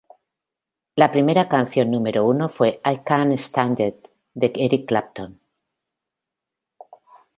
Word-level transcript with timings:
La 0.95 1.11
primera 1.11 1.47
canción 1.47 1.91
número 1.91 2.25
uno 2.25 2.49
fue 2.49 2.81
"I 2.83 3.03
Can't 3.05 3.37
Stand 3.37 3.79
It" 3.81 4.07
de 4.33 4.51
Eric 4.55 4.87
Clapton. 4.87 5.39